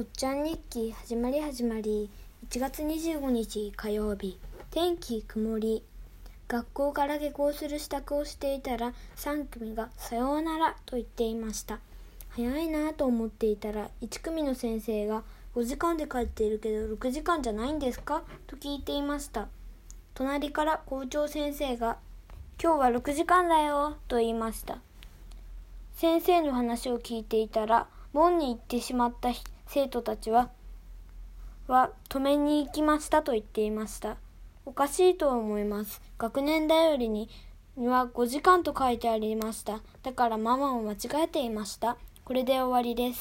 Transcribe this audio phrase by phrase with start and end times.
[0.00, 2.08] おっちゃん日記始まり始まり
[2.48, 4.38] 1月25日火曜日
[4.70, 5.84] 天気曇り。
[6.48, 11.80] 学校から下校する支度をしていたら3組がさようならと言っていました。
[12.30, 15.22] 早いなと思っていたら1組の先生が
[15.54, 18.22] 5時間で帰っているけど6時間じゃないんですか？
[18.46, 19.48] と聞いていました。
[20.14, 21.98] 隣から校長先生が
[22.58, 24.78] 今日は6時間だよと言いました。
[25.92, 29.30] 先生の話を聞いていたら門に行ってしまった
[29.72, 30.50] 生徒たちは
[31.68, 34.16] は止めに行きましたと言っていました
[34.66, 36.02] おかしいと思います。
[36.18, 37.28] 学年だよりに
[37.76, 39.80] は5時間と書いてありました。
[40.02, 41.96] だからママも間違えていました。
[42.24, 43.18] これで終わりです。